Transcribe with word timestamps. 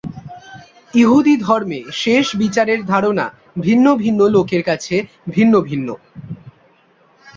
ইহুদি 0.93 1.35
ধর্মে 1.37 1.79
শেষ 1.93 2.25
বিচারের 2.35 2.79
ধারণা 2.85 3.25
ভিন্ন 3.61 3.85
ভিন্ন 3.95 4.19
লোকের 4.27 4.63
কাছে 4.63 4.95
ভিন্ন 5.29 5.53
ভিন্ন। 5.61 5.87